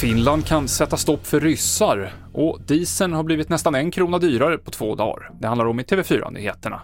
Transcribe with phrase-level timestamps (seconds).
[0.00, 4.70] Finland kan sätta stopp för ryssar och dieseln har blivit nästan en krona dyrare på
[4.70, 5.30] två dagar.
[5.40, 6.80] Det handlar om i TV4-nyheterna.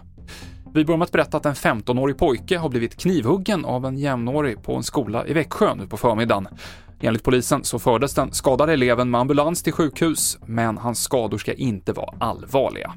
[0.73, 4.63] Vi börjar med att berätta att en 15-årig pojke har blivit knivhuggen av en jämnårig
[4.63, 6.47] på en skola i Växjö nu på förmiddagen.
[7.01, 11.53] Enligt polisen så fördes den skadade eleven med ambulans till sjukhus, men hans skador ska
[11.53, 12.93] inte vara allvarliga.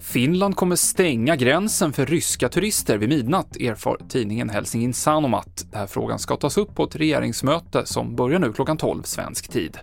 [0.00, 5.66] Finland kommer stänga gränsen för ryska turister vid midnatt, erfar tidningen Helsingin Sanomat.
[5.70, 9.48] Den här frågan ska tas upp på ett regeringsmöte som börjar nu klockan 12 svensk
[9.48, 9.78] tid.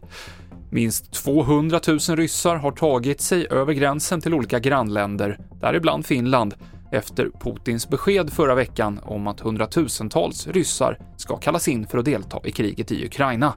[0.70, 6.56] Minst 200 000 ryssar har tagit sig över gränsen till olika grannländer, däribland Finland,
[6.92, 12.40] efter Putins besked förra veckan om att hundratusentals ryssar ska kallas in för att delta
[12.44, 13.54] i kriget i Ukraina.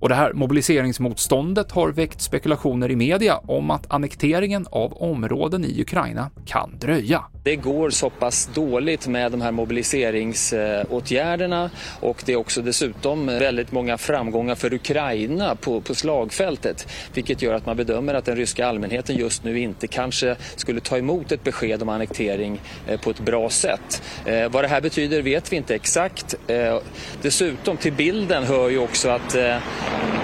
[0.00, 5.80] Och det här mobiliseringsmotståndet har väckt spekulationer i media om att annekteringen av områden i
[5.80, 7.24] Ukraina kan dröja.
[7.44, 11.70] Det går så pass dåligt med de här mobiliseringsåtgärderna
[12.00, 17.54] och det är också dessutom väldigt många framgångar för Ukraina på, på slagfältet vilket gör
[17.54, 21.44] att man bedömer att den ryska allmänheten just nu inte kanske skulle ta emot ett
[21.44, 24.02] besked om annektering eh, på ett bra sätt.
[24.24, 26.34] Eh, vad det här betyder vet vi inte exakt.
[26.46, 26.78] Eh,
[27.22, 29.36] dessutom till bilden hör ju också att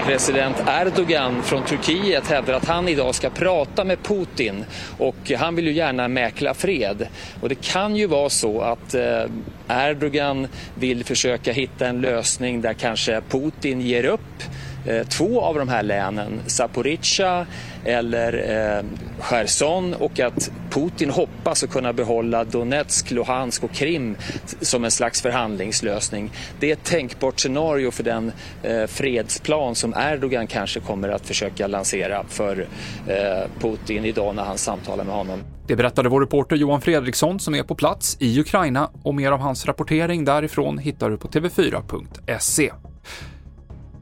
[0.05, 4.65] president Erdogan från Turkiet hävdar att han idag ska prata med Putin
[4.97, 7.07] och han vill ju gärna mäkla fred.
[7.41, 9.25] Och det kan ju vara så att eh,
[9.67, 14.43] Erdogan vill försöka hitta en lösning där kanske Putin ger upp
[14.85, 17.45] Eh, två av de här länen, Zaporizjzja
[17.85, 18.33] eller
[18.77, 18.83] eh,
[19.19, 24.15] Cherson och att Putin hoppas att kunna behålla Donetsk, Luhansk och Krim
[24.61, 26.31] som en slags förhandlingslösning.
[26.59, 28.31] Det är ett tänkbart scenario för den
[28.63, 32.67] eh, fredsplan som Erdogan kanske kommer att försöka lansera för
[33.07, 35.39] eh, Putin idag när han samtalar med honom.
[35.67, 39.39] Det berättade vår reporter Johan Fredriksson som är på plats i Ukraina och mer av
[39.39, 42.71] hans rapportering därifrån hittar du på tv4.se.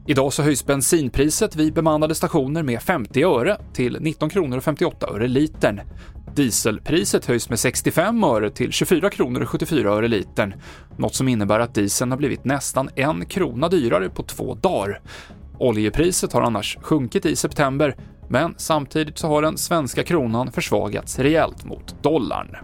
[0.06, 5.06] Idag så höjs bensinpriset vid bemannade stationer med 50 öre till 19 kronor och 58
[5.06, 5.80] öre litern.
[6.34, 10.54] Dieselpriset höjs med 65 öre till 24 kronor och 74 öre litern,
[10.96, 15.00] något som innebär att dieseln har blivit nästan en krona dyrare på två dagar.
[15.58, 17.96] Oljepriset har annars sjunkit i september,
[18.28, 22.56] men samtidigt så har den svenska kronan försvagats rejält mot dollarn.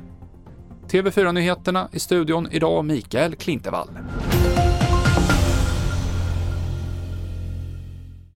[0.89, 3.89] TV4-nyheterna i studion idag Mikael Klintevall.